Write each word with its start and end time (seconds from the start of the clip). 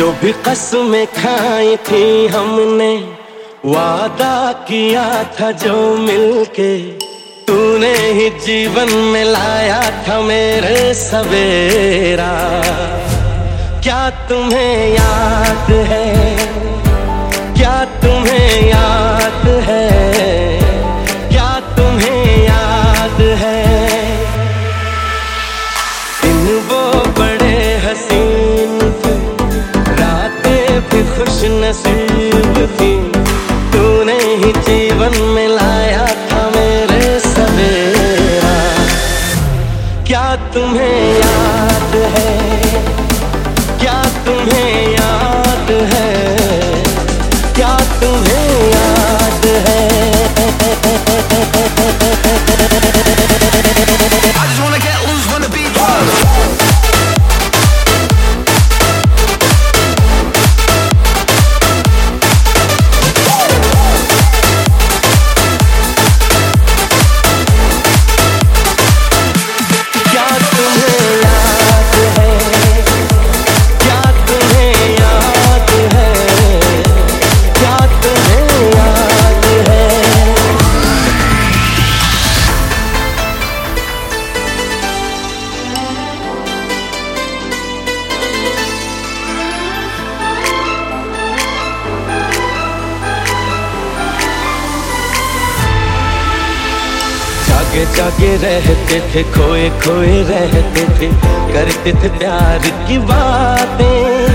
जो 0.00 0.12
भी 0.12 0.32
कसमें 0.32 1.06
खाई 1.06 1.76
थी 1.76 2.26
हमने, 2.26 2.96
वादा 3.66 4.52
किया 4.52 5.24
था 5.24 5.50
जो 5.50 5.96
मिलके। 5.96 6.78
तूने 7.44 7.94
ही 7.94 8.30
जीवन 8.30 8.94
में 8.94 9.24
लाया 9.24 10.08
था 10.08 10.20
मेरे 10.20 10.94
सवेरा। 10.94 12.32
क्या 13.82 14.10
तुम्हें 14.10 14.92
याद 14.92 15.70
नसीब 31.60 32.56
थी। 32.80 32.92
तूने 33.72 34.18
ही 34.18 34.52
जीवन 34.52 35.18
में 35.22 35.48
लाया 35.48 36.06
था 36.06 36.42
मेरे 36.56 37.20
सवेरा। 37.20 38.54
क्या 40.04 40.36
तुम्हें 40.36 41.14
याद 41.14 41.94
है? 42.16 42.32
क्या 43.80 44.02
तुम्हें 44.26 44.92
याद 44.92 45.70
है? 45.92 46.10
क्या 47.54 47.76
तुम्हें 48.02 48.39
जागे 97.80 97.96
जागे 97.96 98.36
रहते 98.36 99.00
थे, 99.00 99.22
खोए 99.22 99.70
खोए 99.70 100.22
रहते 100.22 100.80
थे। 100.80 101.12
करते 101.52 101.92
थे 101.92 102.18
प्यार 102.18 102.58
की 102.58 102.98
बातें। 102.98 104.26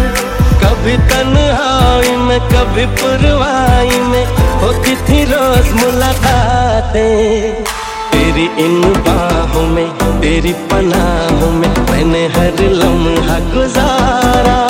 कभी 0.60 0.98
तन्हाई 0.98 2.16
में, 2.16 2.40
कभी 2.40 2.86
पुरवाई 2.86 4.00
में 4.00 4.26
होती 4.36 4.96
थी 4.96 5.24
रोज 5.24 5.84
मुलाकातें। 5.84 7.64
तेरी 8.12 8.66
इन 8.66 8.82
बाहों 8.82 9.68
में, 9.68 9.90
तेरी 10.22 10.54
पनाहों 10.54 11.52
में 11.52 11.70
मैंने 11.92 12.28
हर 12.28 12.54
लम्हा 12.60 13.40
गुजारा। 13.40 14.68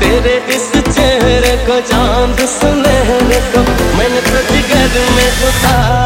तेरे 0.00 0.42
इस 0.48 0.94
चेहरे 0.94 1.66
को, 1.66 1.80
चाँद 1.80 2.36
सुनहरे 2.36 3.40
को 3.40 3.60
मैंने 3.98 4.20
तो 4.20 4.54
जिगर 4.54 5.10
में 5.16 5.48
उतारा। 5.48 6.05